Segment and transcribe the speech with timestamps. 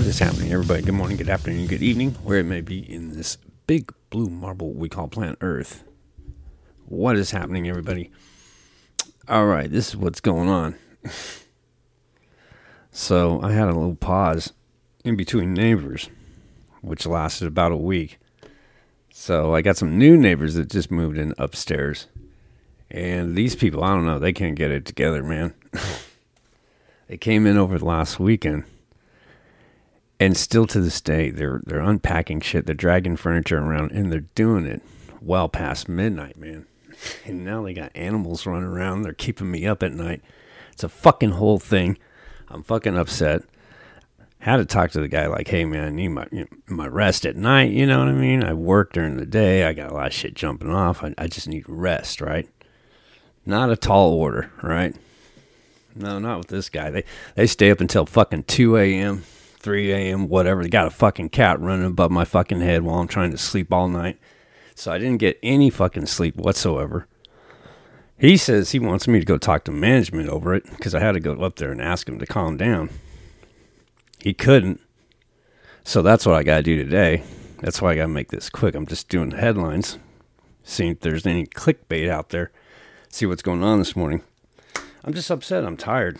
[0.00, 0.80] What is happening, everybody?
[0.80, 3.36] Good morning, good afternoon, good evening, where it may be in this
[3.66, 5.84] big blue marble we call planet Earth.
[6.86, 8.10] What is happening, everybody?
[9.28, 10.74] All right, this is what's going on.
[12.90, 14.54] so, I had a little pause
[15.04, 16.08] in between neighbors,
[16.80, 18.16] which lasted about a week.
[19.12, 22.06] So, I got some new neighbors that just moved in upstairs.
[22.90, 25.52] And these people, I don't know, they can't get it together, man.
[27.06, 28.64] they came in over the last weekend
[30.20, 32.66] and still to this day they're they're unpacking shit.
[32.66, 34.82] They're dragging furniture around and they're doing it
[35.20, 36.66] well past midnight man.
[37.24, 39.02] And now they got animals running around.
[39.02, 40.20] They're keeping me up at night.
[40.72, 41.96] It's a fucking whole thing.
[42.48, 43.40] I'm fucking upset.
[44.40, 46.86] Had to talk to the guy like hey man i need my you know, my
[46.86, 47.70] rest at night.
[47.70, 48.44] You know what i mean?
[48.44, 49.64] I work during the day.
[49.64, 51.02] I got a lot of shit jumping off.
[51.02, 52.46] I, I just need rest right?
[53.46, 54.94] Not a tall order right?
[55.94, 56.90] No not with this guy.
[56.90, 59.24] They they stay up until fucking 2 a.m
[59.60, 60.62] 3 a.m., whatever.
[60.62, 63.72] They got a fucking cat running above my fucking head while I'm trying to sleep
[63.72, 64.18] all night.
[64.74, 67.06] So I didn't get any fucking sleep whatsoever.
[68.18, 71.12] He says he wants me to go talk to management over it because I had
[71.12, 72.90] to go up there and ask him to calm down.
[74.18, 74.80] He couldn't.
[75.84, 77.22] So that's what I got to do today.
[77.60, 78.74] That's why I got to make this quick.
[78.74, 79.98] I'm just doing the headlines,
[80.62, 82.50] seeing if there's any clickbait out there,
[83.08, 84.22] see what's going on this morning.
[85.04, 85.64] I'm just upset.
[85.64, 86.18] I'm tired.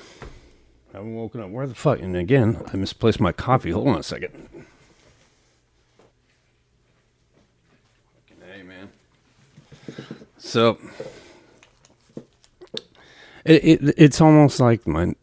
[0.92, 1.50] I haven't woken up.
[1.50, 2.00] Where the fuck?
[2.00, 3.70] And again, I misplaced my coffee.
[3.70, 4.48] Hold on a second.
[8.28, 8.90] Fucking Hey, man.
[10.38, 10.78] So,
[13.44, 15.14] it, it it's almost like my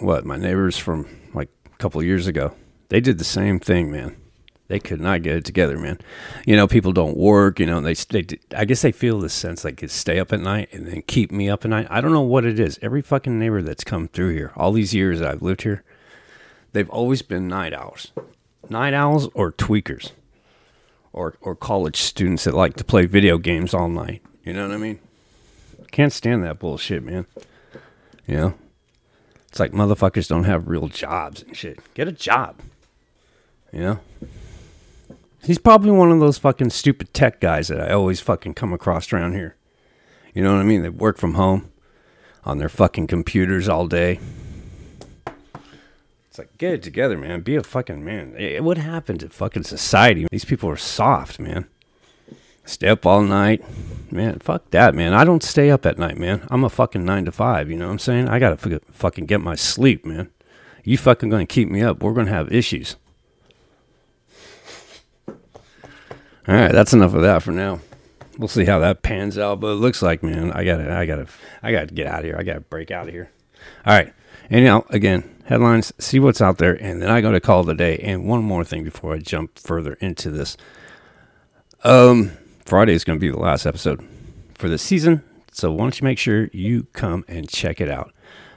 [0.00, 2.54] what my neighbors from like a couple years ago.
[2.88, 4.16] They did the same thing, man.
[4.66, 5.98] They could not get it together, man.
[6.46, 7.60] You know, people don't work.
[7.60, 8.24] You know, they they.
[8.56, 11.50] I guess they feel the sense like stay up at night and then keep me
[11.50, 11.86] up at night.
[11.90, 12.78] I don't know what it is.
[12.80, 15.84] Every fucking neighbor that's come through here, all these years I've lived here,
[16.72, 18.12] they've always been night owls,
[18.70, 20.12] night owls or tweakers,
[21.12, 24.22] or or college students that like to play video games all night.
[24.44, 24.98] You know what I mean?
[25.90, 27.26] Can't stand that bullshit, man.
[28.26, 28.54] You know,
[29.48, 31.80] it's like motherfuckers don't have real jobs and shit.
[31.92, 32.60] Get a job.
[33.70, 34.00] You know.
[35.44, 39.12] He's probably one of those fucking stupid tech guys that I always fucking come across
[39.12, 39.56] around here.
[40.32, 40.82] You know what I mean?
[40.82, 41.70] They work from home
[42.44, 44.20] on their fucking computers all day.
[46.28, 47.42] It's like, get it together, man.
[47.42, 48.34] Be a fucking man.
[48.36, 50.26] Eh, eh, what happened to fucking society?
[50.30, 51.66] These people are soft, man.
[52.64, 53.62] Stay up all night.
[54.10, 55.12] Man, fuck that, man.
[55.12, 56.46] I don't stay up at night, man.
[56.50, 58.28] I'm a fucking nine to five, you know what I'm saying?
[58.28, 60.30] I gotta fucking get my sleep, man.
[60.82, 62.02] You fucking gonna keep me up.
[62.02, 62.96] We're gonna have issues.
[66.46, 67.80] All right, that's enough of that for now.
[68.38, 71.26] We'll see how that pans out, but it looks like, man, I gotta, I gotta,
[71.62, 72.36] I gotta get out of here.
[72.38, 73.30] I gotta break out of here.
[73.86, 74.12] All right.
[74.50, 77.98] Anyhow, again, headlines, see what's out there, and then I got to call the day.
[77.98, 80.56] And one more thing before I jump further into this.
[81.82, 82.32] Um,
[82.64, 84.06] Friday is going to be the last episode
[84.54, 85.22] for the season,
[85.52, 88.12] so why don't you make sure you come and check it out?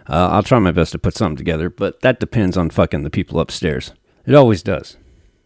[0.09, 3.09] Uh, I'll try my best to put something together, but that depends on fucking the
[3.09, 3.93] people upstairs.
[4.25, 4.97] It always does.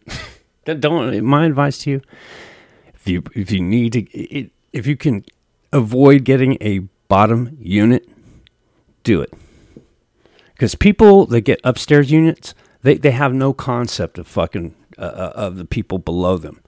[0.64, 1.22] Don't.
[1.24, 2.02] My advice to you:
[2.94, 5.24] if you if you need to, if you can
[5.72, 8.08] avoid getting a bottom unit,
[9.02, 9.32] do it.
[10.52, 15.32] Because people that get upstairs units, they they have no concept of fucking uh, uh
[15.34, 16.60] of the people below them.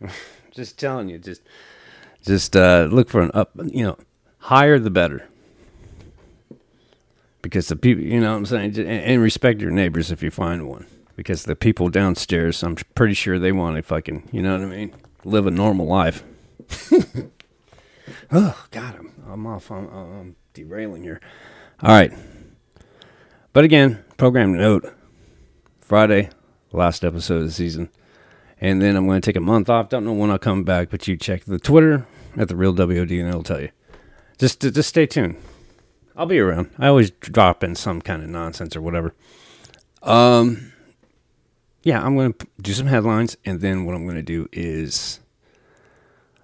[0.52, 1.42] just telling you, just
[2.24, 3.50] just uh, look for an up.
[3.64, 3.98] You know,
[4.38, 5.28] higher the better.
[7.42, 10.66] Because the people, you know what I'm saying, and respect your neighbors if you find
[10.66, 14.62] one because the people downstairs, I'm pretty sure they want to fucking, you know what
[14.62, 14.94] I mean,
[15.24, 16.24] live a normal life.
[18.32, 19.70] oh God, I'm I'm off.
[19.70, 21.20] I'm, I'm derailing here.
[21.82, 22.12] All right,
[23.52, 24.92] but again, program note:
[25.80, 26.30] Friday,
[26.72, 27.90] last episode of the season,
[28.60, 29.88] and then I'm going to take a month off.
[29.88, 32.06] Don't know when I'll come back, but you check the Twitter
[32.36, 33.70] at the real WOD, and it'll tell you.
[34.38, 35.36] Just just stay tuned.
[36.16, 36.70] I'll be around.
[36.78, 39.14] I always drop in some kind of nonsense or whatever.
[40.02, 40.73] Um
[41.84, 45.20] yeah, I'm going to do some headlines, and then what I'm going to do is,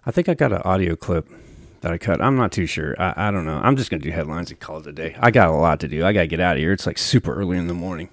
[0.04, 1.28] I think I got an audio clip
[1.81, 2.20] that I cut.
[2.20, 2.94] I'm not too sure.
[3.00, 3.58] I, I don't know.
[3.62, 5.16] I'm just going to do headlines and call it a day.
[5.19, 6.04] I got a lot to do.
[6.04, 6.72] I got to get out of here.
[6.72, 8.10] It's like super early in the morning.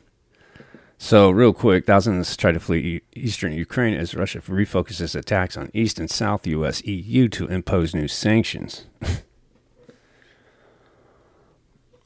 [0.97, 5.99] So, real quick, thousands try to flee eastern Ukraine as Russia refocuses attacks on east
[5.99, 6.81] and south U.S.
[6.85, 8.85] EU to impose new sanctions.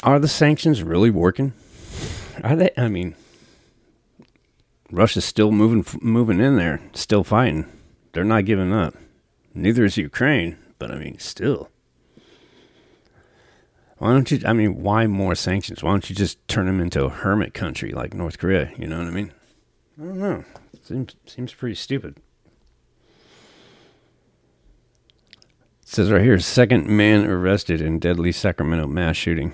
[0.03, 1.53] Are the sanctions really working?
[2.43, 2.71] Are they?
[2.75, 3.15] I mean,
[4.91, 7.65] Russia's still moving moving in there, still fighting.
[8.13, 8.95] They're not giving up.
[9.53, 11.69] Neither is Ukraine, but I mean, still.
[13.97, 14.41] Why don't you?
[14.45, 15.83] I mean, why more sanctions?
[15.83, 18.71] Why don't you just turn them into a hermit country like North Korea?
[18.77, 19.31] You know what I mean?
[19.99, 20.43] I don't know.
[20.83, 22.17] Seems seems pretty stupid.
[25.81, 29.53] It says right here, second man arrested in deadly Sacramento mass shooting.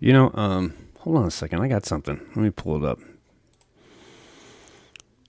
[0.00, 1.60] You know, um, hold on a second.
[1.60, 2.20] I got something.
[2.34, 2.98] Let me pull it up.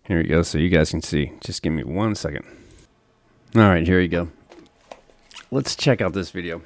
[0.05, 1.31] Here we go, so you guys can see.
[1.39, 2.45] Just give me one second.
[3.55, 4.29] All right, here you go.
[5.49, 6.61] Let's check out this video.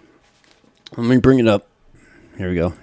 [0.96, 1.68] Let me bring it up.
[2.38, 2.74] Here we go.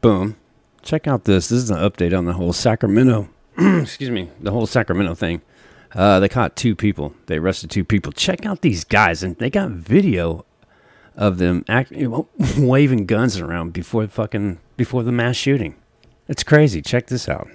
[0.00, 0.36] Boom.
[0.82, 1.48] Check out this.
[1.48, 3.28] This is an update on the whole Sacramento,
[3.58, 5.42] excuse me, the whole Sacramento thing.
[5.94, 7.14] Uh, they caught two people.
[7.26, 8.10] They arrested two people.
[8.10, 10.44] Check out these guys, and they got video
[11.16, 12.28] of them you know,
[12.58, 15.76] waving guns around before fucking before the mass shooting.
[16.26, 16.82] It's crazy.
[16.82, 17.48] Check this out.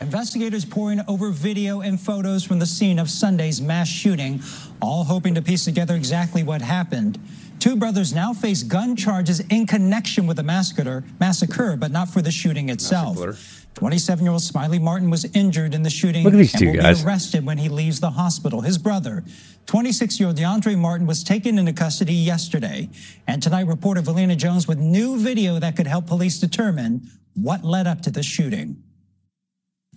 [0.00, 4.40] Investigators poring over video and photos from the scene of Sunday's mass shooting,
[4.80, 7.18] all hoping to piece together exactly what happened.
[7.58, 12.22] Two brothers now face gun charges in connection with the massacre, massacre but not for
[12.22, 13.18] the shooting itself.
[13.74, 17.02] 27-year-old Smiley Martin was injured in the shooting Look at these and two will guys.
[17.02, 18.60] be arrested when he leaves the hospital.
[18.60, 19.24] His brother,
[19.66, 22.88] 26-year-old DeAndre Martin, was taken into custody yesterday.
[23.26, 27.86] And tonight, reporter Velena Jones with new video that could help police determine what led
[27.88, 28.82] up to the shooting.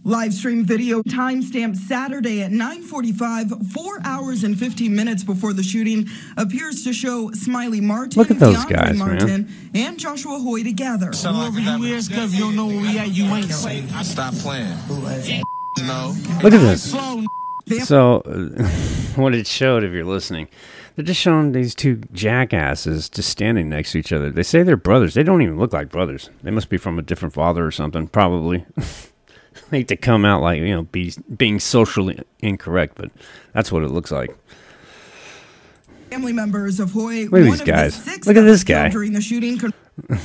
[0.04, 6.10] Live stream video timestamp Saturday at 9:45, four hours and 15 minutes before the shooting,
[6.38, 9.08] appears to show Smiley Martin, Look at those DeAndre guys, man.
[9.08, 11.12] Martin, and Joshua Hoy together.
[11.12, 14.02] Whoever you is, cause you don't know where we at, you ain't know.
[14.02, 14.76] Stop playing.
[15.86, 16.16] No.
[16.42, 16.92] Look at this.
[17.88, 18.24] So,
[19.16, 20.48] what it showed, if you're listening,
[20.96, 24.32] they're just showing these two jackasses just standing next to each other.
[24.32, 25.14] They say they're brothers.
[25.14, 26.32] They don't even look like brothers.
[26.42, 28.66] They must be from a different father or something, probably.
[29.72, 33.10] Hate to come out like, you know, be, being socially incorrect, but
[33.54, 34.36] that's what it looks like.
[36.10, 38.04] Family members of Hoy, Look at these guys.
[38.04, 38.90] the Look at this guy.
[38.90, 39.58] during the shooting.
[39.58, 39.74] con-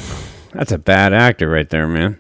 [0.53, 2.19] That's a bad actor right there, man.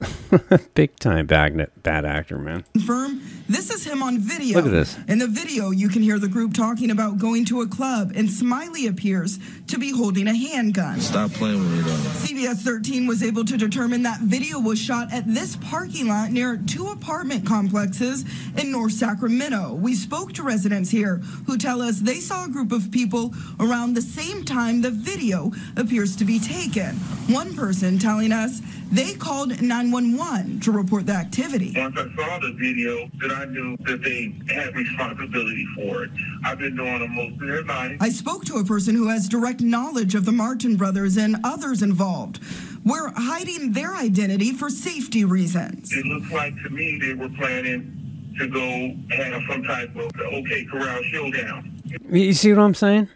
[0.74, 2.62] Big time bad, bad actor, man.
[2.74, 4.58] confirm this is him on video.
[4.58, 4.98] Look at this.
[5.08, 8.30] In the video, you can hear the group talking about going to a club, and
[8.30, 9.38] Smiley appears
[9.68, 11.00] to be holding a handgun.
[11.00, 11.96] Stop playing with me, though.
[12.20, 16.58] CBS 13 was able to determine that video was shot at this parking lot near
[16.58, 18.26] two apartment complexes
[18.58, 19.72] in North Sacramento.
[19.72, 23.94] We spoke to residents here who tell us they saw a group of people around
[23.94, 26.96] the same time the video appears to be taken.
[27.32, 28.60] One person telling us
[28.92, 31.77] they called 911 to report the activity.
[31.78, 36.10] Once I saw the video, then I knew that they had responsibility for it.
[36.44, 37.96] I've been knowing them most of their life.
[38.00, 41.82] I spoke to a person who has direct knowledge of the Martin brothers and others
[41.82, 42.40] involved.
[42.84, 45.92] We're hiding their identity for safety reasons.
[45.92, 50.64] It looks like to me they were planning to go have some type of OK
[50.64, 51.80] Corral showdown.
[52.10, 53.08] You see what I'm saying?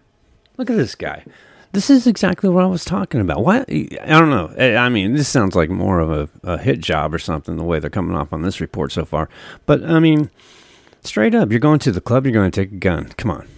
[0.56, 1.24] Look at this guy.
[1.72, 3.42] This is exactly what I was talking about.
[3.42, 3.60] Why?
[3.60, 4.54] I don't know.
[4.58, 7.78] I mean, this sounds like more of a, a hit job or something, the way
[7.78, 9.30] they're coming off on this report so far.
[9.64, 10.30] But, I mean,
[11.02, 13.08] straight up, you're going to the club, you're going to take a gun.
[13.16, 13.48] Come on.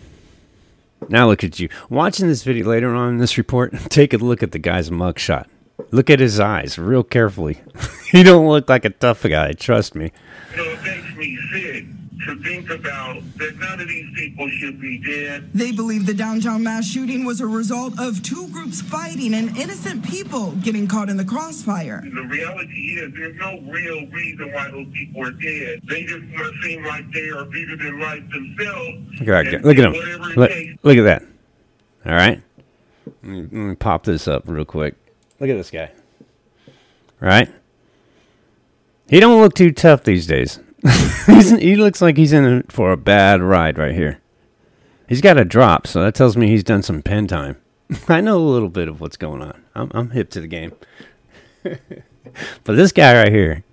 [1.08, 1.68] Now look at you.
[1.90, 5.46] Watching this video later on in this report, take a look at the guy's mugshot.
[5.90, 7.60] Look at his eyes real carefully.
[8.12, 10.12] he don't look like a tough guy, trust me.
[10.52, 11.84] You know, it makes me sick
[12.24, 15.50] to think about that none of these people should be dead.
[15.52, 20.04] They believe the downtown mass shooting was a result of two groups fighting and innocent
[20.04, 22.02] people getting caught in the crossfire.
[22.02, 25.80] The reality is there's no real reason why those people are dead.
[25.88, 29.20] They just want to seem like they are bigger than life themselves.
[29.20, 29.58] Look at that guy.
[29.58, 30.20] Look at do him.
[30.36, 30.50] Look,
[30.82, 31.22] look at that.
[32.06, 32.42] All right.
[33.06, 34.94] Let me, let me pop this up real quick.
[35.40, 35.90] Look at this guy.
[37.20, 37.50] Right?
[39.08, 40.60] He don't look too tough these days.
[41.58, 44.20] he looks like he's in for a bad ride right here.
[45.08, 47.56] He's got a drop, so that tells me he's done some pen time.
[48.08, 49.62] I know a little bit of what's going on.
[49.74, 50.72] I'm, I'm hip to the game.
[51.62, 53.64] but this guy right here,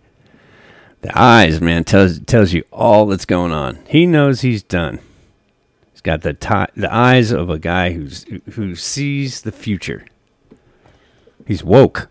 [1.02, 3.80] the eyes, man, tells tells you all that's going on.
[3.88, 5.00] He knows he's done.
[5.92, 10.06] He's got the ti- the eyes of a guy who's who sees the future.
[11.48, 12.08] He's woke.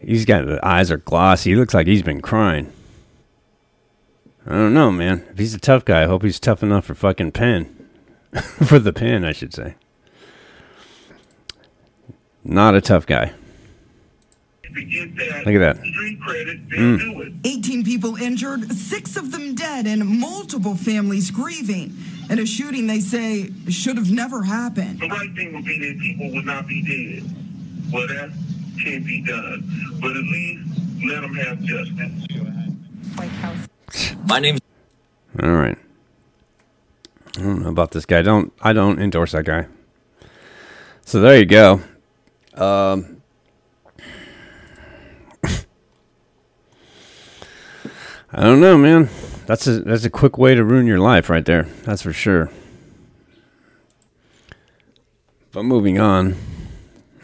[0.00, 1.50] He's got the eyes are glossy.
[1.50, 2.72] He looks like he's been crying.
[4.46, 5.26] I don't know, man.
[5.30, 7.74] If he's a tough guy, I hope he's tough enough for fucking pen.
[8.64, 9.74] for the pen, I should say.
[12.44, 13.32] Not a tough guy.
[14.62, 15.76] that, Look at that.
[15.78, 17.32] street credit, they'll do it.
[17.44, 21.94] 18 people injured, six of them dead, and multiple families grieving.
[22.30, 25.00] And a shooting they say should have never happened.
[25.00, 27.24] The right thing would be that people would not be dead.
[27.92, 28.30] Well, that
[28.82, 29.64] can't be done.
[30.00, 30.68] But at least
[31.04, 32.26] let them have justice.
[33.16, 33.68] White House.
[34.26, 34.58] My name
[35.42, 35.78] All right.
[37.36, 38.22] I don't know about this guy.
[38.22, 39.66] Don't I don't endorse that guy.
[41.04, 41.80] So there you go.
[42.54, 43.22] Um,
[48.32, 49.08] I don't know, man.
[49.46, 51.62] That's a that's a quick way to ruin your life, right there.
[51.84, 52.50] That's for sure.
[55.52, 56.36] But moving on,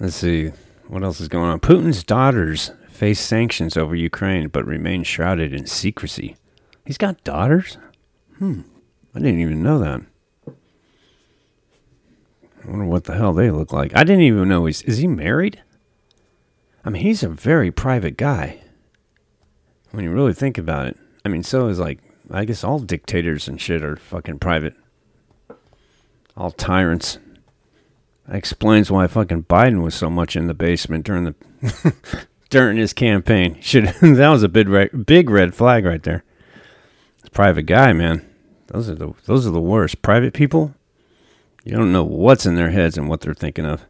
[0.00, 0.52] let's see
[0.94, 1.58] what else is going on.
[1.58, 6.36] Putin's daughters face sanctions over Ukraine, but remain shrouded in secrecy.
[6.86, 7.78] He's got daughters.
[8.38, 8.60] Hmm,
[9.12, 10.02] I didn't even know that.
[12.62, 13.94] I wonder what the hell they look like.
[13.96, 15.60] I didn't even know he's is he married?
[16.84, 18.60] I mean, he's a very private guy.
[19.90, 20.96] When you really think about it.
[21.24, 21.98] I mean, so is like
[22.30, 24.74] I guess all dictators and shit are fucking private.
[26.36, 27.18] All tyrants.
[28.26, 31.94] That explains why fucking Biden was so much in the basement during the
[32.50, 33.58] during his campaign.
[33.60, 36.24] Should that was a big red, big red flag right there.
[37.20, 38.28] It's private guy, man.
[38.68, 40.02] Those are the those are the worst.
[40.02, 40.74] Private people,
[41.64, 43.86] you don't know what's in their heads and what they're thinking of.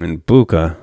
[0.00, 0.76] And Bucha,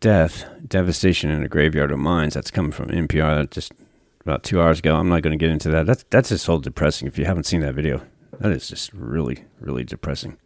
[0.00, 2.34] death, devastation in a graveyard of mines.
[2.34, 3.72] That's coming from NPR just
[4.20, 4.96] about two hours ago.
[4.96, 5.86] I'm not going to get into that.
[5.86, 7.08] That's that's just so depressing.
[7.08, 8.02] If you haven't seen that video,
[8.40, 10.38] that is just really really depressing.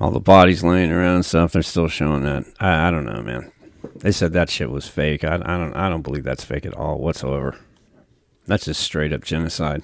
[0.00, 1.52] All the bodies laying around and stuff.
[1.52, 2.44] They're still showing that.
[2.58, 3.52] I, I don't know, man.
[3.96, 5.24] They said that shit was fake.
[5.24, 7.58] I, I don't I don't believe that's fake at all whatsoever.
[8.46, 9.82] That's just straight up genocide.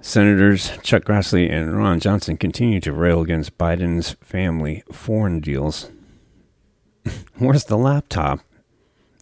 [0.00, 5.90] Senators Chuck Grassley and Ron Johnson continue to rail against Biden's family foreign deals.
[7.38, 8.40] Where's the laptop?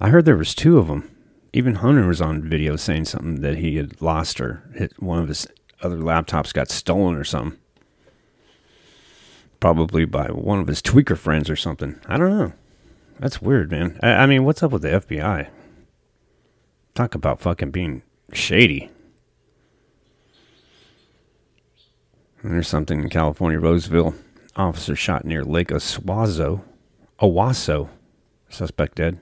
[0.01, 1.09] I heard there was two of them.
[1.53, 5.29] Even Hunter was on video saying something that he had lost or hit one of
[5.29, 5.47] his
[5.83, 7.59] other laptops got stolen or something.
[9.61, 12.01] Probably by one of his tweaker friends or something.
[12.07, 12.53] I don't know.
[13.19, 13.99] That's weird, man.
[14.03, 15.49] I, I mean, what's up with the FBI?
[16.95, 18.91] Talk about fucking being shady.
[22.43, 24.15] And there's something in California, Roseville.
[24.57, 26.63] Officer shot near Lake Oswazo.
[27.21, 27.89] Owasso.
[28.49, 29.21] Suspect dead.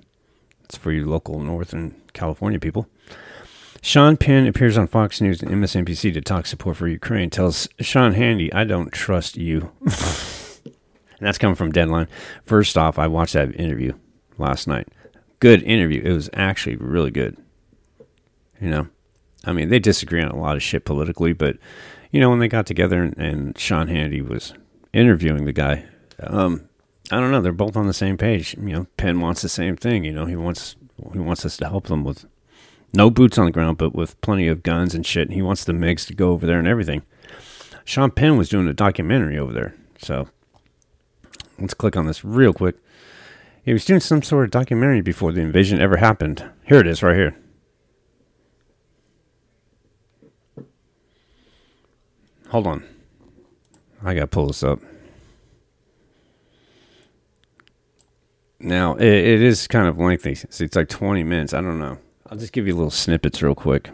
[0.65, 2.87] It's for your local Northern California people.
[3.83, 7.31] Sean Penn appears on Fox News and MSNBC to talk support for Ukraine.
[7.31, 9.73] Tells Sean Hannity, I don't trust you.
[9.85, 10.73] and
[11.21, 12.09] that's coming from Deadline.
[12.45, 13.95] First off, I watched that interview
[14.37, 14.89] last night.
[15.39, 16.03] Good interview.
[16.05, 17.39] It was actually really good.
[18.61, 18.89] You know,
[19.47, 21.57] I mean, they disagree on a lot of shit politically, but
[22.11, 24.53] you know, when they got together and, and Sean Hannity was
[24.93, 25.87] interviewing the guy,
[26.23, 26.69] um,
[27.11, 28.55] I don't know, they're both on the same page.
[28.59, 30.05] You know, Penn wants the same thing.
[30.05, 30.77] You know, he wants
[31.13, 32.27] he wants us to help them with
[32.93, 35.29] no boots on the ground, but with plenty of guns and shit.
[35.29, 37.03] And he wants the MiGs to go over there and everything.
[37.85, 40.29] Sean Penn was doing a documentary over there, so
[41.59, 42.77] let's click on this real quick.
[43.65, 46.45] He was doing some sort of documentary before the invasion ever happened.
[46.67, 47.37] Here it is, right here.
[52.49, 52.85] Hold on.
[54.03, 54.81] I gotta pull this up.
[58.61, 60.35] Now it, it is kind of lengthy.
[60.35, 61.55] So it's like twenty minutes.
[61.55, 61.99] I don't know.
[62.31, 63.91] I'll just give you little snippets real quick.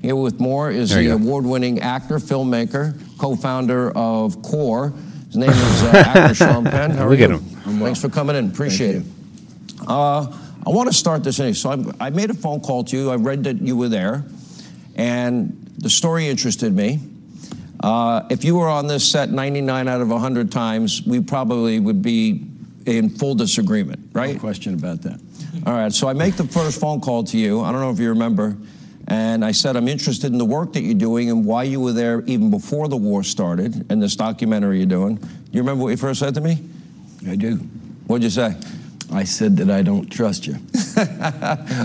[0.00, 4.92] Here with more is There the award-winning actor, filmmaker, co-founder of CORE.
[5.26, 6.92] His name is uh, actor Sean Penn.
[6.92, 7.24] How are Look you?
[7.24, 7.40] at him.
[7.80, 8.48] Thanks for coming in.
[8.50, 9.04] Appreciate it.
[9.86, 10.26] Uh,
[10.66, 11.52] I want to start this in.
[11.54, 13.10] So I, I made a phone call to you.
[13.10, 14.24] I read that you were there,
[14.94, 17.00] and the story interested me.
[17.86, 22.02] Uh, if you were on this set 99 out of 100 times, we probably would
[22.02, 22.44] be
[22.84, 24.34] in full disagreement, right?
[24.34, 25.20] No question about that.
[25.64, 27.60] All right, so I make the first phone call to you.
[27.60, 28.56] I don't know if you remember.
[29.06, 31.92] And I said, I'm interested in the work that you're doing and why you were
[31.92, 35.14] there even before the war started and this documentary you're doing.
[35.14, 36.68] Do you remember what you first said to me?
[37.28, 37.54] I do.
[38.08, 38.56] What'd you say?
[39.12, 40.54] I said that I don't trust you.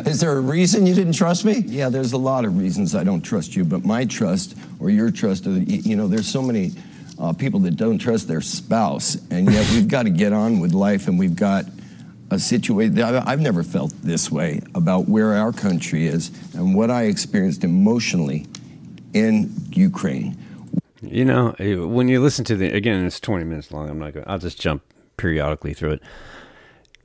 [0.09, 1.63] Is there a reason you didn't trust me?
[1.65, 5.11] Yeah, there's a lot of reasons I don't trust you, but my trust or your
[5.11, 6.71] trust, you know, there's so many
[7.19, 10.73] uh, people that don't trust their spouse, and yet we've got to get on with
[10.73, 11.65] life, and we've got
[12.31, 12.99] a situation.
[12.99, 18.47] I've never felt this way about where our country is and what I experienced emotionally
[19.13, 20.37] in Ukraine.
[21.01, 23.89] You know, eh, when you listen to the again, it's twenty minutes long.
[23.89, 24.25] I'm not going.
[24.27, 24.81] I'll just jump
[25.17, 26.01] periodically through it.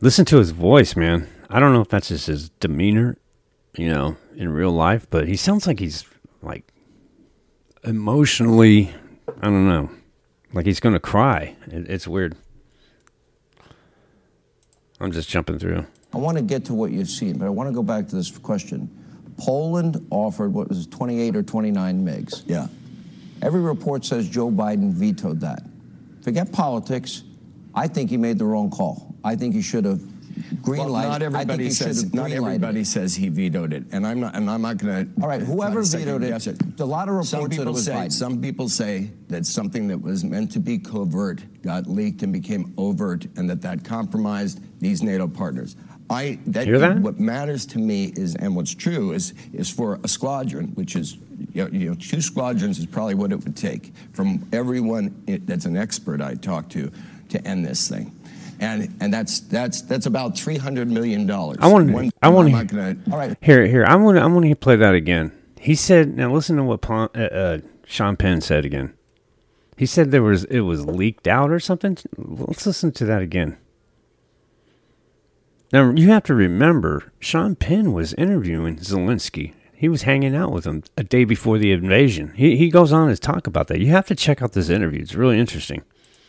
[0.01, 1.29] Listen to his voice, man.
[1.49, 3.17] I don't know if that's just his demeanor,
[3.77, 6.05] you know, in real life, but he sounds like he's
[6.43, 6.71] like
[7.85, 8.93] emotionally.
[9.41, 9.91] I don't know,
[10.53, 11.57] like he's gonna cry.
[11.69, 12.37] It, it's weird.
[15.01, 15.87] I'm just jumping through.
[16.13, 18.17] I want to get to what you've seen, but I want to go back to
[18.17, 18.89] this question.
[19.39, 22.45] Poland offered what was 28 or 29 MiGs.
[22.47, 22.69] Yeah.
[23.43, 25.63] Every report says Joe Biden vetoed that.
[26.23, 27.23] Forget politics.
[27.77, 29.15] I think he made the wrong call.
[29.23, 30.01] I think he should have
[30.63, 31.03] green Well, light.
[31.09, 32.87] not I think everybody you says not everybody it.
[32.87, 35.23] says he vetoed it, and I'm not and I'm not going to.
[35.23, 36.61] All right, whoever vetoed it, guess it.
[36.81, 38.13] a lot of reports Some that it people was say Biden.
[38.13, 42.73] some people say that something that was meant to be covert got leaked and became
[42.79, 45.77] overt, and that that compromised these NATO partners.
[46.09, 46.99] I that, Hear that?
[47.01, 51.17] what matters to me is, and what's true is, is for a squadron, which is
[51.53, 55.65] you know, you know two squadrons is probably what it would take from everyone that's
[55.65, 56.93] an expert I talk to
[57.31, 58.13] to end this thing.
[58.59, 61.59] And, and that's that's that's about three hundred million dollars.
[61.61, 62.15] I want.
[62.23, 62.65] I want to.
[62.65, 62.97] gonna.
[63.13, 63.37] All right.
[63.43, 63.85] Here, here.
[63.85, 64.17] I want.
[64.19, 65.33] I want to play that again.
[65.61, 66.17] He said.
[66.17, 68.95] Now listen to what Pon, uh, uh, Sean Penn said again.
[69.77, 71.99] He said there was it was leaked out or something.
[72.17, 73.59] Let's listen to that again.
[75.73, 79.53] Now you have to remember, Sean Penn was interviewing Zelensky.
[79.75, 82.33] He was hanging out with him a day before the invasion.
[82.37, 83.81] He he goes on to talk about that.
[83.81, 85.03] You have to check out this interview.
[85.03, 85.83] It's really interesting.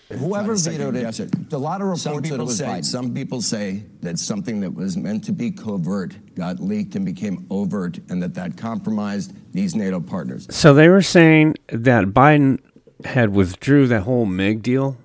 [0.09, 1.53] Whoever Not a second vetoed it, it.
[1.53, 2.85] a lot of Some reports that it people was say Biden.
[2.85, 7.45] some people say that something that was meant to be covert got leaked and became
[7.49, 10.47] overt, and that that compromised these NATO partners.
[10.49, 12.59] So they were saying that Biden
[13.03, 14.97] had withdrew that whole MiG deal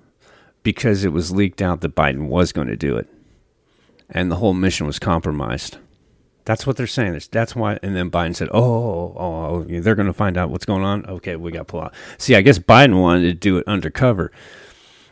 [0.63, 3.09] because it was leaked out that Biden was going to do it,
[4.09, 5.77] and the whole mission was compromised.
[6.45, 7.11] That's what they're saying.
[7.11, 7.77] That's- That's why.
[7.83, 10.65] And then Biden said, "Oh, oh, oh, oh, oh they're going to find out what's
[10.65, 11.05] going on.
[11.07, 14.31] Okay, we got to pull out." See, I guess Biden wanted to do it undercover.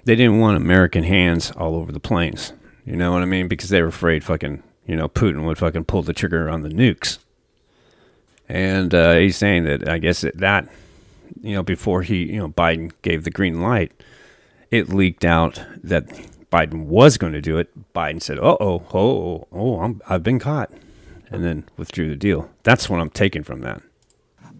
[0.04, 2.54] They didn't want American hands all over the planes.
[2.86, 3.48] You know what I mean?
[3.48, 6.70] Because they were afraid fucking, you know, Putin would fucking pull the trigger on the
[6.70, 7.20] nukes.
[8.50, 10.68] And uh, he's saying that I guess that, that,
[11.42, 13.92] you know, before he, you know, Biden gave the green light,
[14.72, 16.08] it leaked out that
[16.52, 17.94] Biden was going to do it.
[17.94, 20.72] Biden said, "Uh oh, oh, oh, I'm, I've been caught,"
[21.30, 22.50] and then withdrew the deal.
[22.64, 23.82] That's what I'm taking from that.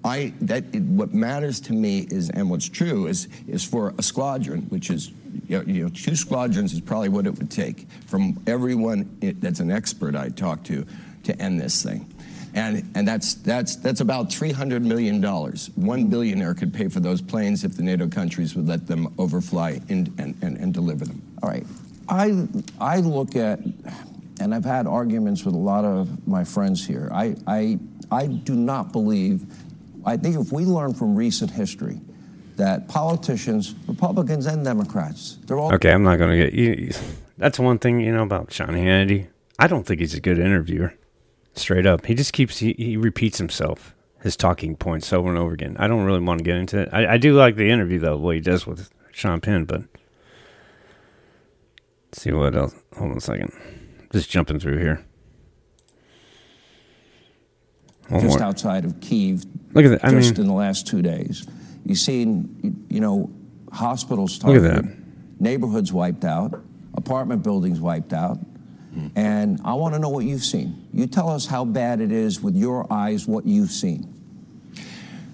[0.04, 4.62] I that what matters to me is, and what's true is, is for a squadron,
[4.64, 5.12] which is
[5.48, 9.60] you know, you know two squadrons is probably what it would take from everyone that's
[9.60, 10.86] an expert I talk to
[11.24, 12.12] to end this thing.
[12.54, 15.22] And, and that's, that's, that's about $300 million.
[15.22, 19.80] One billionaire could pay for those planes if the NATO countries would let them overfly
[19.88, 21.22] in, and, and, and deliver them.
[21.42, 21.66] All right.
[22.10, 22.48] I,
[22.80, 23.60] I look at,
[24.42, 27.10] and I've had arguments with a lot of my friends here.
[27.14, 27.80] I, I,
[28.12, 29.46] I do not believe,
[30.06, 32.00] I think if we learn from recent history
[32.58, 36.92] that politicians, Republicans and Democrats, they're all Okay, I'm not going to get you.
[37.38, 39.28] That's one thing you know about Sean Hannity.
[39.58, 40.94] I don't think he's a good interviewer.
[41.54, 45.54] Straight up, he just keeps he, he repeats himself, his talking points over and over
[45.54, 45.76] again.
[45.80, 46.90] I don't really want to get into it.
[46.92, 49.82] I, I do like the interview though, what he does with Sean Penn, but
[52.08, 52.74] let's see what else.
[52.98, 53.52] Hold on a second,
[54.12, 55.06] just jumping through here.
[58.12, 58.48] One just more.
[58.48, 59.46] outside of Kiev.
[59.74, 60.06] Look at that.
[60.06, 61.46] I just mean- in the last two days,
[61.86, 63.30] you've seen, you- you know,
[63.72, 64.86] hospitals Look at that.
[65.40, 66.62] neighborhoods wiped out,
[66.96, 68.40] apartment buildings wiped out,
[69.16, 70.76] and I want to know what you've seen.
[70.94, 74.08] You tell us how bad it is with your eyes, what you've seen.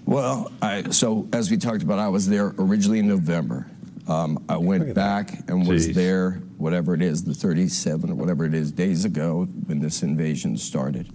[0.05, 3.65] Well, I, so as we talked about, I was there originally in November.
[4.07, 5.93] Um, I went back and was Jeez.
[5.95, 10.55] there, whatever it is, the 37 or whatever it is, days ago when this invasion
[10.55, 11.07] started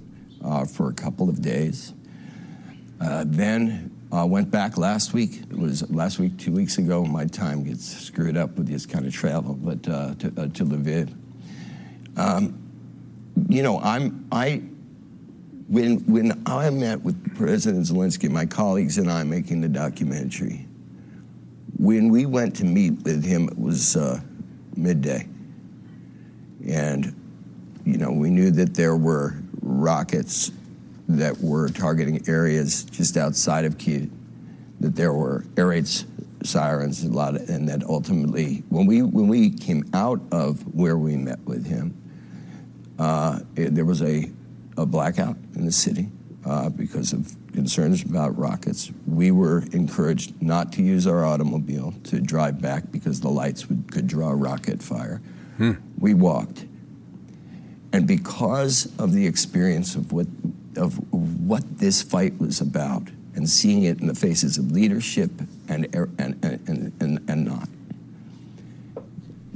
[0.44, 1.94] uh, for a couple of days.
[3.00, 5.42] Uh, then uh, went back last week.
[5.50, 7.04] It was last week, two weeks ago.
[7.04, 10.64] My time gets screwed up with this kind of travel, but uh, to, uh, to
[10.64, 11.12] Lviv.
[12.16, 12.58] Um,
[13.48, 14.62] you know, I'm I
[15.68, 20.66] when when I met with President Zelensky, my colleagues and I making the documentary,
[21.78, 24.20] when we went to meet with him, it was uh,
[24.76, 25.26] midday,
[26.68, 27.16] and
[27.86, 30.50] you know we knew that there were rockets
[31.08, 34.10] that were targeting areas just outside of Kiev,
[34.80, 35.86] that there were air raid
[36.44, 40.98] sirens, a lot, of, and that ultimately, when we when we came out of where
[40.98, 41.94] we met with him,
[42.98, 44.30] uh, it- there was a,
[44.76, 46.08] a blackout in the city
[46.44, 48.90] uh, because of concerns about rockets.
[49.06, 53.92] We were encouraged not to use our automobile to drive back because the lights would,
[53.92, 55.20] could draw rocket fire.
[55.98, 56.64] We walked.
[57.92, 60.26] And because of the experience of what,
[60.76, 63.02] of what this fight was about
[63.34, 65.30] and seeing it in the faces of leadership
[65.70, 67.68] er, and, and, and, and, and, not,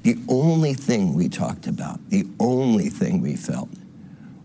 [0.02, 3.70] the only thing we talked about, the only thing we felt,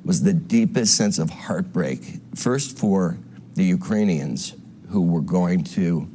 [0.04, 2.20] was the deepest sense of heartbreak.
[2.36, 3.18] First, for
[3.56, 4.56] the Ukrainians
[4.90, 6.08] who were going to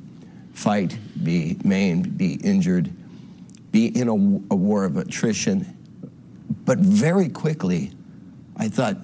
[0.52, 2.90] fight, be maimed, be injured,
[3.70, 4.14] be in a,
[4.52, 5.75] a war of attrition.
[6.66, 7.92] But very quickly,
[8.56, 8.98] I thought,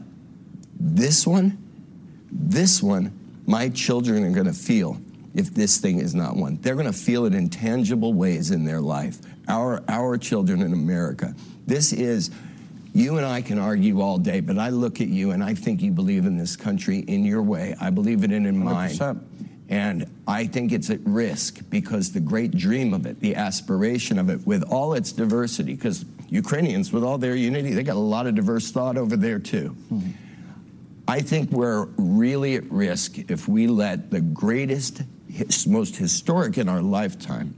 [0.78, 1.56] this one,
[2.30, 5.00] this one, my children are going to feel
[5.34, 6.58] if this thing is not one.
[6.60, 9.18] They're going to feel it in tangible ways in their life.
[9.48, 11.34] Our, our children in America.
[11.66, 12.30] This is
[12.94, 15.80] You and I can argue all day, but I look at you and I think
[15.80, 17.74] you believe in this country in your way.
[17.80, 18.90] I believe it in, in mine.
[18.90, 19.20] 100%.
[19.72, 24.28] And I think it's at risk because the great dream of it, the aspiration of
[24.28, 28.26] it, with all its diversity, because Ukrainians, with all their unity, they got a lot
[28.26, 29.74] of diverse thought over there too.
[31.08, 35.04] I think we're really at risk if we let the greatest,
[35.66, 37.54] most historic in our lifetime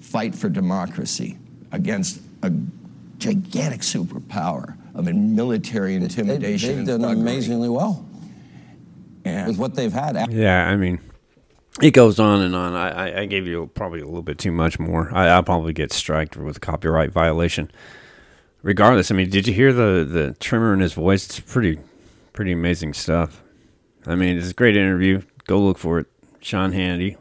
[0.00, 1.36] fight for democracy
[1.72, 2.50] against a
[3.18, 6.84] gigantic superpower of a military intimidation.
[6.86, 7.20] they've done thuggery.
[7.20, 8.02] amazingly well
[9.26, 10.32] And with what they've had.
[10.32, 10.98] Yeah, I mean,
[11.80, 12.74] it goes on and on.
[12.74, 15.10] I, I, gave you probably a little bit too much more.
[15.14, 17.70] I, I'll probably get striked with a copyright violation.
[18.62, 21.24] Regardless, I mean, did you hear the the tremor in his voice?
[21.26, 21.78] It's pretty,
[22.32, 23.42] pretty amazing stuff.
[24.06, 25.22] I mean, it's a great interview.
[25.46, 26.06] Go look for it,
[26.40, 27.16] Sean Hannity.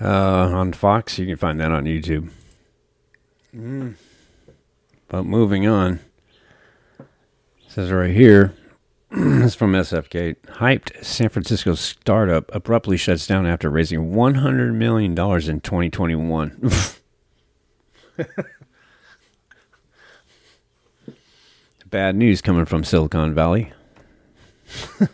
[0.00, 2.30] Uh, on Fox, you can find that on YouTube.
[5.08, 6.00] But moving on,
[6.98, 7.06] it
[7.68, 8.54] says right here.
[9.10, 10.34] This is from SFK.
[10.46, 15.16] Hyped San Francisco startup abruptly shuts down after raising $100 million in
[15.60, 16.70] 2021.
[21.86, 23.72] Bad news coming from Silicon Valley.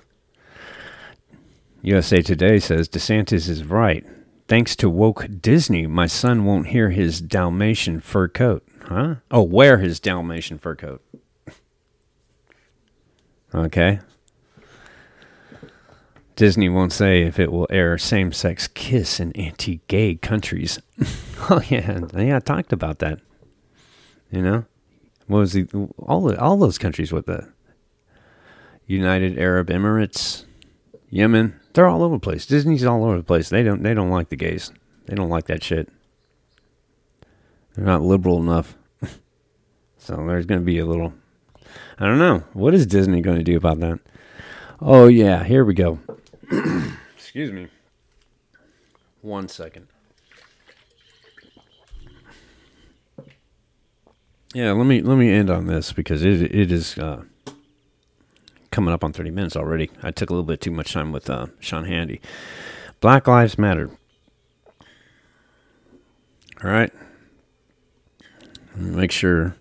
[1.82, 4.06] USA Today says DeSantis is right.
[4.48, 8.66] Thanks to woke Disney, my son won't hear his Dalmatian fur coat.
[8.84, 9.16] Huh?
[9.30, 11.02] Oh, wear his Dalmatian fur coat.
[13.54, 14.00] Okay.
[16.36, 20.78] Disney won't say if it will air same sex kiss in anti gay countries.
[21.50, 22.00] oh, yeah.
[22.16, 23.20] Yeah, I talked about that.
[24.30, 24.64] You know?
[25.26, 25.66] What was the.
[25.98, 27.52] All, all those countries with the
[28.86, 30.44] United Arab Emirates,
[31.10, 32.46] Yemen, they're all over the place.
[32.46, 33.48] Disney's all over the place.
[33.48, 34.72] They don't, they don't like the gays.
[35.06, 35.88] They don't like that shit.
[37.74, 38.76] They're not liberal enough.
[39.98, 41.14] so there's going to be a little
[42.02, 42.42] I don't know.
[42.52, 44.00] What is Disney going to do about that?
[44.80, 45.44] Oh, yeah.
[45.44, 46.00] Here we go.
[47.16, 47.68] Excuse me.
[49.20, 49.86] One second.
[54.52, 57.22] Yeah, let me let me end on this because it it is uh,
[58.72, 59.88] coming up on thirty minutes already.
[60.02, 62.20] I took a little bit too much time with uh, Sean Hannity.
[63.00, 63.90] Black Lives Matter.
[66.64, 66.92] All right.
[68.74, 69.54] Make sure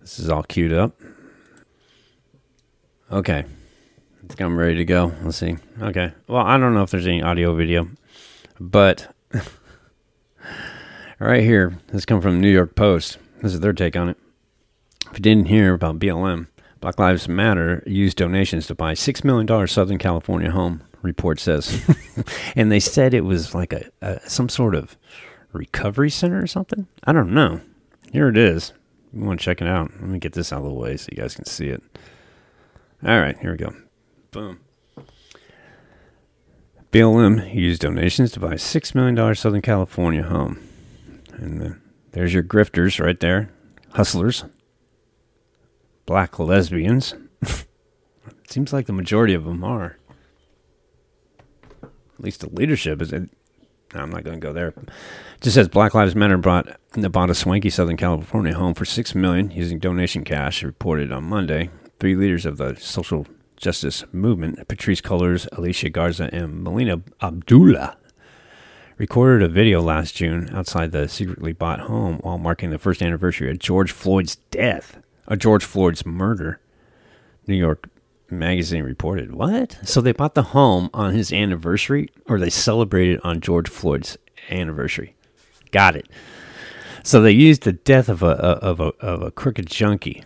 [0.00, 0.94] this is all queued up.
[3.10, 3.44] Okay.
[4.40, 5.12] I'm ready to go.
[5.22, 5.56] Let's see.
[5.80, 6.12] Okay.
[6.26, 7.88] Well, I don't know if there's any audio video,
[8.58, 9.14] but
[11.18, 13.18] right here, this come from New York Post.
[13.42, 14.16] This is their take on it.
[15.10, 16.48] If you didn't hear about BLM,
[16.80, 21.84] Black Lives Matter used donations to buy $6 million Southern California home, report says.
[22.56, 24.96] and they said it was like a, a some sort of
[25.52, 26.86] recovery center or something.
[27.04, 27.60] I don't know.
[28.12, 28.72] Here it is.
[29.12, 29.90] You want to check it out?
[30.00, 31.82] Let me get this out of the way so you guys can see it.
[33.06, 33.74] All right, here we go.
[34.30, 34.60] Boom.
[36.90, 40.58] BLM used donations to buy a $6 million Southern California home.
[41.32, 41.74] And uh,
[42.12, 43.50] there's your grifters right there.
[43.92, 44.44] Hustlers.
[46.06, 47.14] Black lesbians.
[47.42, 47.66] it
[48.50, 49.98] Seems like the majority of them are.
[51.82, 53.12] At least the leadership is.
[53.12, 53.26] no,
[53.92, 54.68] I'm not going to go there.
[54.68, 54.88] It
[55.42, 59.50] just says Black Lives Matter brought bought a swanky Southern California home for six million
[59.50, 60.62] using donation cash.
[60.62, 61.68] Reported on Monday.
[62.04, 67.96] Three leaders of the social justice movement, Patrisse Cullors, Alicia Garza, and Melina Abdullah,
[68.98, 73.50] recorded a video last June outside the secretly bought home while marking the first anniversary
[73.50, 76.60] of George Floyd's death, or George Floyd's murder.
[77.46, 77.88] New York
[78.28, 79.32] Magazine reported.
[79.34, 79.78] What?
[79.84, 84.18] So they bought the home on his anniversary, or they celebrated on George Floyd's
[84.50, 85.14] anniversary?
[85.70, 86.06] Got it.
[87.02, 90.22] So they used the death of a of a of a crooked junkie,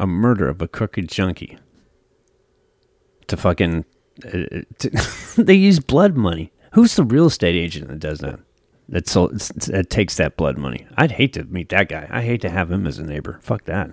[0.00, 1.58] a murder of a crooked junkie,
[3.28, 3.84] to fucking.
[4.24, 6.52] Uh, to, they use blood money.
[6.72, 8.40] Who's the real estate agent that does that?
[8.88, 10.86] That so that takes that blood money.
[10.96, 12.08] I'd hate to meet that guy.
[12.10, 13.38] I hate to have him as a neighbor.
[13.42, 13.90] Fuck that.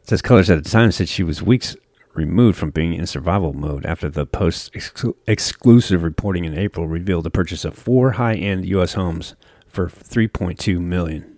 [0.00, 1.76] It says Cullors at the time said she was weeks
[2.14, 7.24] removed from being in survival mode after the Post exclu- exclusive reporting in April revealed
[7.24, 8.94] the purchase of four high-end U.S.
[8.94, 9.36] homes
[9.68, 11.36] for 3.2 million.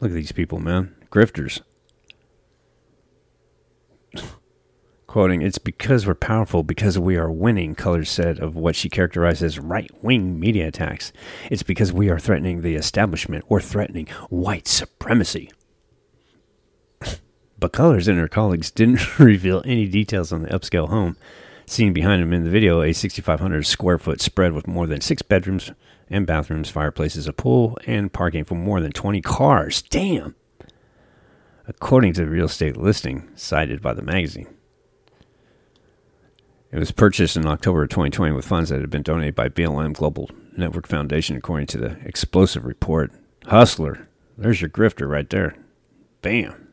[0.00, 1.60] Look at these people, man, grifters.
[5.06, 9.42] Quoting, it's because we're powerful, because we are winning, Cullors said of what she characterized
[9.42, 11.12] as right wing media attacks.
[11.50, 15.50] It's because we are threatening the establishment or threatening white supremacy.
[17.58, 21.18] but Cullors and her colleagues didn't reveal any details on the upscale home.
[21.66, 25.20] Seen behind him in the video, a 6,500 square foot spread with more than six
[25.22, 25.70] bedrooms
[26.08, 29.82] and bathrooms, fireplaces, a pool, and parking for more than 20 cars.
[29.82, 30.34] Damn!
[31.76, 34.46] According to the real estate listing cited by the magazine.
[36.70, 39.94] It was purchased in October of 2020 with funds that had been donated by BLM
[39.94, 43.10] Global Network Foundation, according to the explosive report.
[43.46, 44.06] Hustler.
[44.36, 45.56] There's your grifter right there.
[46.20, 46.68] Bam.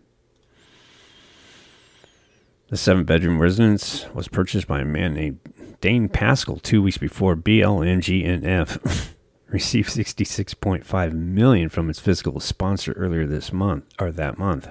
[2.67, 5.39] The seven bedroom residence was purchased by a man named
[5.81, 9.13] Dyane Pascall two weeks before BLMGNF
[9.47, 14.69] received 66.5 million from its fiscal sponsor earlier this month or that month.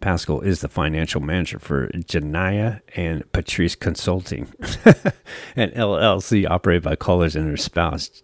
[0.00, 4.52] Pascall is the financial manager for Janaya and Patrisse Consulting,
[5.56, 8.22] an LLC operated by Cullors and her spouse.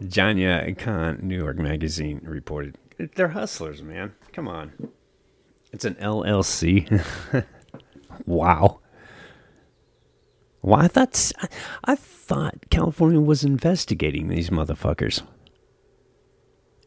[0.00, 2.76] Janaya Khan, New York Magazine reported.
[3.14, 4.14] They're hustlers, man.
[4.32, 4.72] Come on.
[5.72, 7.04] It's an LLC.
[8.26, 8.80] wow.
[10.62, 11.32] Well, I thought
[11.84, 15.22] I thought California was investigating these motherfuckers,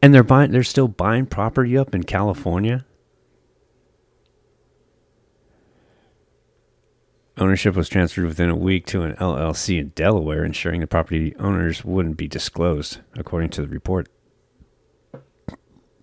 [0.00, 0.50] and they're buying.
[0.50, 2.86] They're still buying property up in California.
[7.38, 11.84] Ownership was transferred within a week to an LLC in Delaware, ensuring the property owners
[11.84, 14.08] wouldn't be disclosed, according to the report.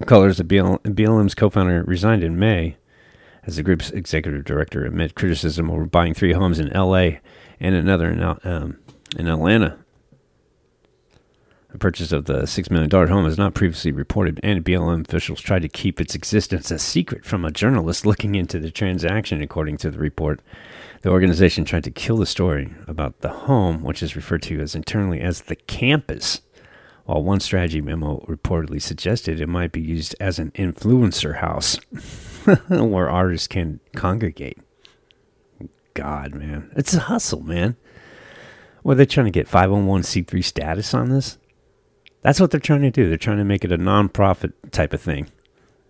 [0.03, 2.77] Cullors, the BLM's co-founder, resigned in May
[3.45, 7.19] as the group's executive director amid criticism over buying three homes in L.A
[7.63, 8.77] and another in, um,
[9.17, 9.79] in Atlanta.
[11.71, 15.63] The purchase of the $6 million home is not previously reported, and BLM officials tried
[15.63, 19.89] to keep its existence a secret from a journalist looking into the transaction, according to
[19.89, 20.41] the report.
[21.03, 24.73] The organization tried to kill the story about the home, which is referred to as
[24.73, 26.41] internally as the campus,
[27.03, 31.75] while one strategy memo reportedly suggested it might be used as an influencer house
[32.69, 34.59] where artists can congregate.
[35.93, 36.71] God, man.
[36.73, 37.75] It's a hustle, man.
[38.85, 41.37] Are they trying to get 501c3 status on this?
[42.21, 43.09] That's what they're trying to do.
[43.09, 45.29] They're trying to make it a non-profit type of thing.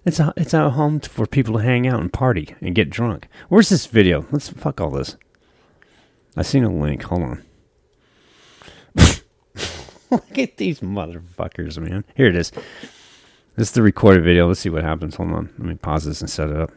[0.06, 3.30] It's a it's a home for people to hang out and party and get drunk.
[3.48, 4.26] Where's this video?
[4.32, 5.16] Let's fuck all this.
[6.36, 7.04] I seen a link.
[7.04, 7.44] Hold on.
[10.12, 12.04] Look at these motherfuckers, man.
[12.16, 12.52] Here it is.
[13.56, 14.48] This is the recorded video.
[14.48, 15.16] Let's see what happens.
[15.16, 15.54] Hold on.
[15.58, 16.72] Let me pause this and set it up.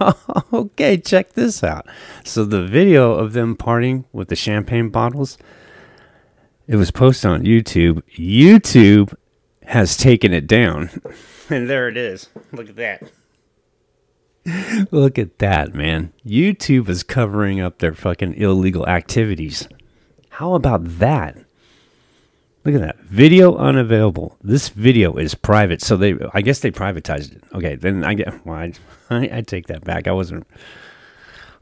[0.52, 1.86] okay, check this out.
[2.24, 5.38] So the video of them partying with the champagne bottles,
[6.66, 8.02] it was posted on YouTube.
[8.16, 9.14] YouTube
[9.64, 10.90] has taken it down.
[11.48, 12.28] And there it is.
[12.52, 13.02] Look at that.
[14.92, 16.12] Look at that, man.
[16.24, 19.68] YouTube is covering up their fucking illegal activities.
[20.30, 21.36] How about that?
[22.64, 23.00] Look at that.
[23.00, 24.36] Video unavailable.
[24.42, 27.44] This video is private, so they I guess they privatized it.
[27.54, 28.72] Okay, then I get well, I,
[29.10, 30.06] I, I take that back.
[30.06, 30.46] I wasn't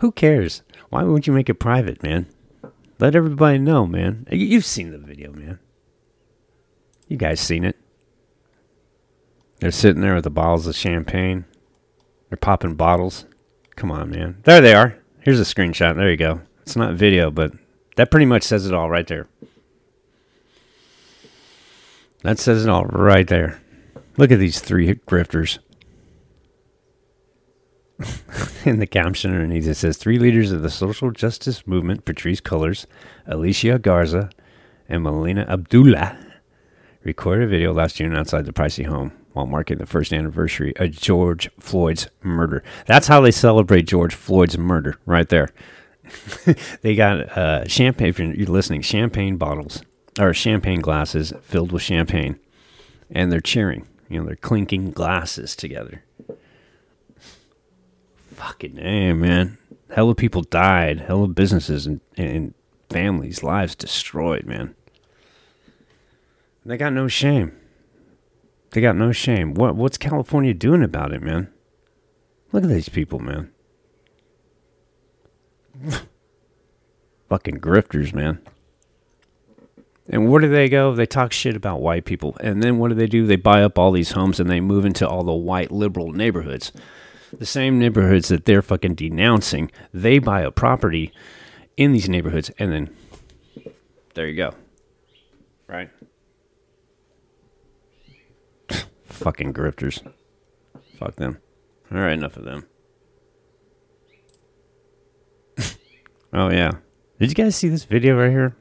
[0.00, 0.62] Who cares?
[0.90, 2.26] Why would you make it private, man?
[2.98, 4.26] Let everybody know, man.
[4.30, 5.58] You've seen the video, man.
[7.08, 7.76] You guys seen it.
[9.64, 11.46] They're sitting there with the bottles of champagne.
[12.29, 13.24] They're popping bottles.
[13.77, 14.42] Come on, man.
[14.44, 14.98] There they are.
[15.20, 15.96] Here's a screenshot.
[15.96, 16.42] There you go.
[16.61, 17.55] It's not video, but
[17.96, 19.27] that pretty much says it all right there.
[22.20, 23.62] That says it all right there.
[24.18, 25.59] Look at these three grifters.
[28.66, 32.85] In the caption underneath it says three leaders of the social justice movement, Patrisse Cullors,
[33.27, 34.29] Alicia Garza,
[34.90, 36.18] and Melina Abdullah,
[37.03, 40.92] recorded a video last June outside the pricey home while marking the first anniversary of
[40.92, 42.62] George Floyd's murder.
[42.86, 45.50] That's how they celebrate George Floyd's murder, right there.
[46.82, 49.82] they got uh, champagne, if you're listening, champagne bottles
[50.18, 52.38] or champagne glasses filled with champagne,
[53.10, 53.86] and they're cheering.
[54.08, 56.04] You know, they're clinking glasses together.
[58.34, 59.58] Fucking name, man.
[59.90, 61.00] Hell of people died.
[61.00, 62.54] Hell of businesses and, and
[62.88, 64.74] families, lives destroyed, man.
[66.64, 67.56] They got no shame.
[68.74, 69.54] They got no shame.
[69.54, 71.48] What what's California doing about it, man?
[72.50, 73.52] Look at these people, man.
[77.28, 78.40] Fucking grifters, man.
[80.08, 80.92] And where do they go?
[80.92, 82.37] They talk shit about white people.
[82.40, 83.28] And then what do they do?
[83.28, 86.72] They buy up all these homes and they move into all the white liberal neighborhoods.
[87.32, 89.70] The same neighborhoods that they're fucking denouncing.
[89.92, 91.12] They buy a property
[91.76, 92.90] in these neighborhoods and then
[94.14, 94.52] there you go.
[95.68, 95.90] Right?
[99.14, 100.03] Fucking grifters.
[100.98, 101.38] Fuck them.
[101.92, 102.66] All right, enough of them.
[106.33, 106.72] oh, yeah.
[107.18, 108.57] Did you guys see this video right here?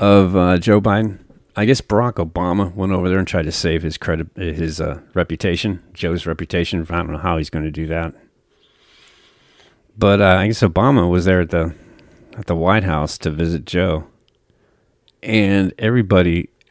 [0.00, 1.18] of uh, Joe Biden.
[1.54, 5.00] I guess Barack Obama went over there and tried to save his credit, his uh,
[5.14, 6.86] reputation, Joe's reputation.
[6.88, 8.14] I don't know how he's going to do that,
[9.96, 11.74] but uh, I guess Obama was there at the
[12.36, 14.06] at the White House to visit Joe,
[15.22, 16.48] and everybody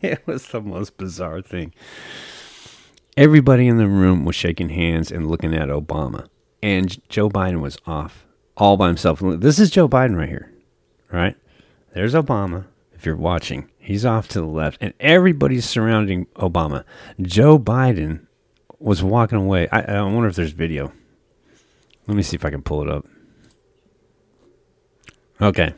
[0.02, 1.72] it was the most bizarre thing.
[3.16, 6.28] Everybody in the room was shaking hands and looking at obama.
[6.62, 9.20] And joe biden was off all by himself.
[9.22, 10.52] This is joe biden right here
[11.10, 11.36] right?
[11.94, 13.68] There's obama if you're watching.
[13.78, 14.78] He's off to the left.
[14.80, 16.84] And everybody's surrounding obama.
[17.20, 18.26] Joe biden
[18.78, 19.68] was walking away.
[19.70, 20.92] I, I wonder if there's video.
[22.06, 23.06] Let me see if i can pull it up.
[25.40, 25.74] Okay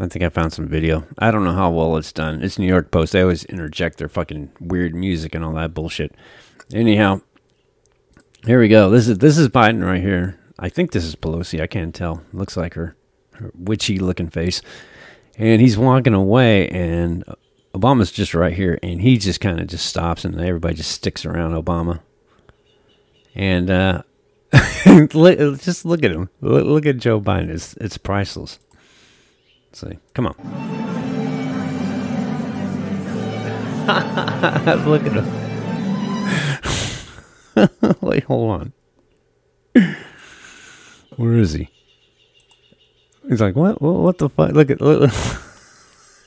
[0.00, 1.06] I think I found some video.
[1.18, 2.42] I don't know how well it's done.
[2.42, 3.12] It's New York Post.
[3.12, 6.14] They always interject their fucking weird music and all that bullshit.
[6.72, 7.20] Anyhow,
[8.46, 8.88] here we go.
[8.88, 10.38] This is this is Biden right here.
[10.58, 11.60] I think this is Pelosi.
[11.60, 12.22] I can't tell.
[12.32, 12.96] Looks like her,
[13.32, 14.62] her witchy looking face.
[15.36, 17.24] And he's walking away, and
[17.74, 21.26] Obama's just right here, and he just kind of just stops, and everybody just sticks
[21.26, 22.00] around Obama.
[23.34, 24.02] And uh,
[24.52, 26.30] just look at him.
[26.40, 27.50] Look at Joe Biden.
[27.50, 28.58] It's it's priceless.
[29.72, 29.98] Let's.
[30.14, 30.34] Come on.
[34.86, 35.26] Look at him.
[38.00, 38.72] Wait, hold on.
[41.16, 41.68] Where is he?
[43.28, 43.80] He's like, what?
[43.82, 44.52] What, what the fuck?
[44.52, 45.12] Look at, look, look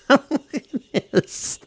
[0.93, 1.59] at this.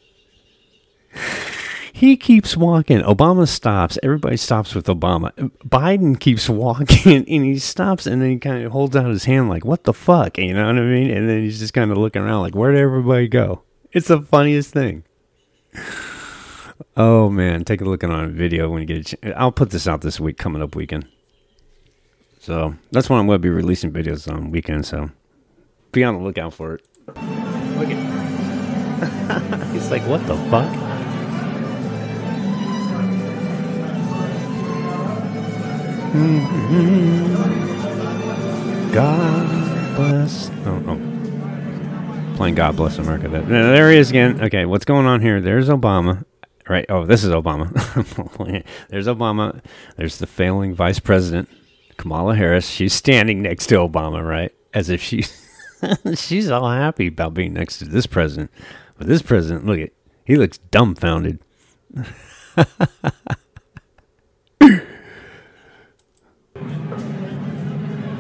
[1.97, 3.01] He keeps walking.
[3.01, 3.99] Obama stops.
[4.03, 5.33] Everybody stops with Obama.
[5.67, 9.49] Biden keeps walking and he stops and then he kind of holds out his hand
[9.49, 10.37] like, what the fuck?
[10.37, 11.11] You know what I mean?
[11.11, 13.63] And then he's just kind of looking around like, where'd everybody go?
[13.93, 15.05] It's the funniest thing.
[16.99, 19.35] Oh man, take a look at on video when you get a chance.
[19.35, 21.09] I'll put this out this week, coming up weekend.
[22.41, 24.85] So that's when I'm going to be releasing videos on weekend.
[24.85, 25.13] So
[25.93, 26.87] be on the lookout for it.
[27.07, 29.73] Look at.
[29.73, 30.86] He's like, what the fuck?
[38.93, 40.51] God bless.
[40.65, 42.37] Oh, oh.
[42.37, 43.29] Playing God Bless America.
[43.29, 44.41] There, he is again.
[44.41, 45.41] Okay, what's going on here?
[45.41, 46.25] There's Obama.
[46.69, 46.87] Right.
[46.89, 47.73] Oh, this is Obama.
[48.89, 49.61] There's Obama.
[49.97, 51.49] There's the failing vice president,
[51.97, 52.69] Kamala Harris.
[52.69, 54.53] She's standing next to Obama, right?
[54.75, 55.25] As if she
[56.15, 58.51] she's all happy about being next to this president.
[58.99, 59.91] But this president, look at
[60.25, 61.41] he looks dumbfounded.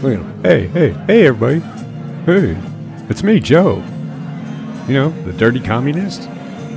[0.02, 0.42] Look at him.
[0.42, 1.60] Hey, hey, hey, everybody.
[2.26, 2.54] Hey,
[3.08, 3.76] it's me, Joe.
[4.86, 6.28] You know, the dirty communist.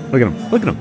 [0.10, 0.50] Look at him.
[0.50, 0.78] Look at him.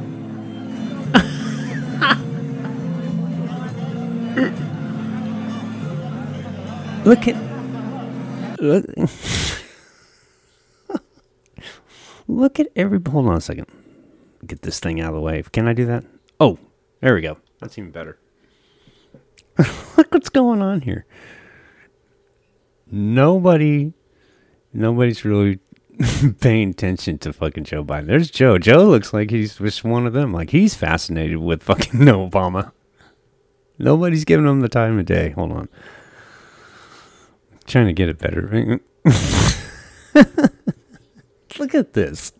[7.05, 8.61] look at.
[8.61, 8.87] Look,
[12.29, 13.01] look at every.
[13.11, 13.67] Hold on a second.
[14.47, 15.43] Get this thing out of the way.
[15.53, 16.05] Can I do that?
[16.39, 16.57] Oh,
[17.01, 17.39] there we go.
[17.59, 18.17] That's even better.
[19.97, 21.05] look what's going on here
[22.91, 23.93] nobody,
[24.73, 25.59] nobody's really
[26.41, 28.07] paying attention to fucking Joe Biden.
[28.07, 28.59] There's Joe.
[28.59, 30.33] Joe looks like he's just one of them.
[30.33, 32.73] Like he's fascinated with fucking Obama.
[33.79, 35.31] Nobody's giving him the time of day.
[35.31, 35.69] Hold on.
[37.67, 38.81] Trying to get it better.
[41.59, 42.33] Look at this.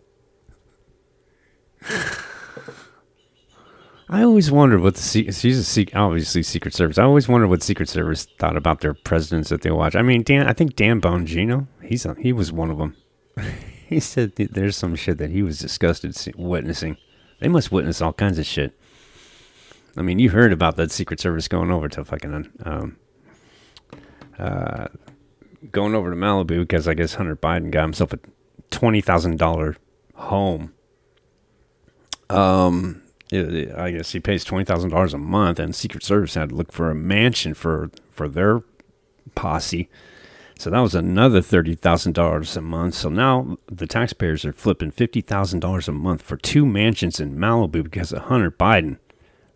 [4.11, 6.97] I always wondered what the she's a obviously Secret Service.
[6.97, 9.95] I always wondered what Secret Service thought about their presidents that they watch.
[9.95, 12.97] I mean, Dan, I think Dan Bongino, he's a, he was one of them.
[13.89, 16.97] he said there's some shit that he was disgusted witnessing.
[17.41, 18.79] They must witness all kinds of shit.
[19.97, 22.97] I mean, you heard about that Secret Service going over to fucking um,
[24.39, 24.89] uh,
[25.71, 28.19] going over to Malibu because I guess Hunter Biden got himself a
[28.71, 29.77] twenty thousand dollar
[30.15, 30.73] home.
[32.31, 36.55] Um I guess he pays twenty thousand dollars a month, and Secret Service had to
[36.55, 38.63] look for a mansion for for their
[39.35, 39.89] posse.
[40.59, 42.95] So that was another thirty thousand dollars a month.
[42.95, 47.37] So now the taxpayers are flipping fifty thousand dollars a month for two mansions in
[47.37, 48.99] Malibu because of Hunter Biden,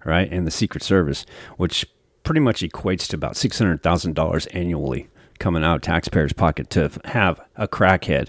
[0.04, 1.24] right, and the Secret Service,
[1.56, 1.86] which
[2.24, 6.70] pretty much equates to about six hundred thousand dollars annually coming out of taxpayers' pocket
[6.70, 8.28] to have a crackhead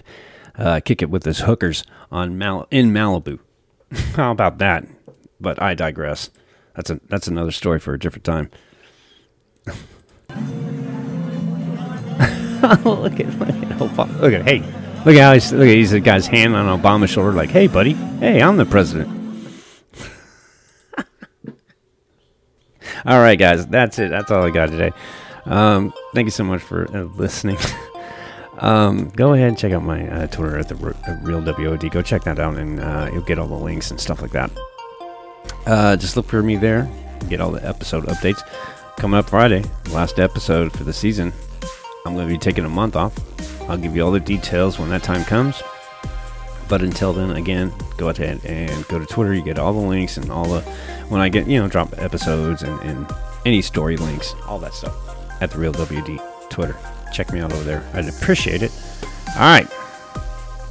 [0.56, 3.38] uh, kick it with his hookers on Mal- in Malibu.
[4.16, 4.84] How about that?
[5.44, 6.30] But I digress.
[6.74, 8.50] That's a that's another story for a different time.
[12.84, 14.20] look at look at Obama.
[14.20, 14.60] Look at hey,
[15.04, 17.66] look at how he's look at he's the guy's hand on Obama's shoulder, like, hey,
[17.66, 19.10] buddy, hey, I'm the president.
[23.06, 24.08] all right, guys, that's it.
[24.10, 24.92] That's all I got today.
[25.44, 27.58] Um, thank you so much for uh, listening.
[28.58, 30.74] um, go ahead and check out my uh, Twitter at the
[31.22, 31.90] Real WOD.
[31.90, 34.50] Go check that out, and uh, you'll get all the links and stuff like that.
[35.66, 36.90] Uh, just look for me there.
[37.28, 38.42] Get all the episode updates.
[38.96, 41.32] Coming up Friday, last episode for the season.
[42.06, 43.12] I'm going to be taking a month off.
[43.68, 45.62] I'll give you all the details when that time comes.
[46.68, 49.34] But until then, again, go ahead and go to Twitter.
[49.34, 50.60] You get all the links and all the
[51.08, 53.06] when I get you know drop episodes and, and
[53.44, 54.94] any story links, all that stuff
[55.42, 56.76] at the Real WD Twitter.
[57.12, 57.84] Check me out over there.
[57.92, 58.72] I'd appreciate it.
[59.36, 59.68] All right.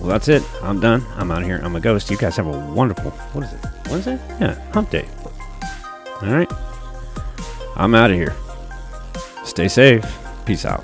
[0.04, 0.44] Well, that's it.
[0.62, 1.06] I'm done.
[1.16, 1.62] I'm out of here.
[1.64, 2.12] I'm a ghost.
[2.12, 3.12] You guys have a wonderful.
[3.12, 3.60] What is it?
[3.90, 4.20] Wednesday?
[4.38, 5.08] Yeah, Hump Day.
[6.22, 6.52] All right.
[7.78, 8.36] I'm out of here.
[9.46, 10.06] Stay safe.
[10.46, 10.84] Peace out.